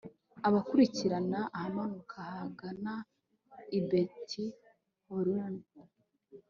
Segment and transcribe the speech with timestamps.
[0.47, 2.93] abakurikirana ahamanuka hagana
[3.77, 5.63] i betihoroni